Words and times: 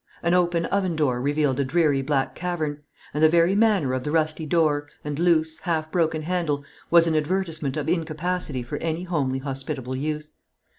An 0.23 0.33
open 0.33 0.65
oven 0.65 0.95
door 0.95 1.21
revealed 1.21 1.59
a 1.59 1.63
dreary 1.63 2.01
black 2.01 2.33
cavern; 2.33 2.81
and 3.13 3.21
the 3.23 3.29
very 3.29 3.53
manner 3.55 3.93
of 3.93 4.03
the 4.03 4.09
rusty 4.09 4.47
door, 4.47 4.89
and 5.03 5.19
loose, 5.19 5.59
half 5.59 5.91
broken 5.91 6.23
handle, 6.23 6.65
was 6.89 7.05
an 7.05 7.13
advertisement 7.15 7.77
of 7.77 7.87
incapacity 7.87 8.63
for 8.63 8.77
any 8.79 9.03
homely 9.03 9.37
hospitable 9.37 9.95
use. 9.95 10.37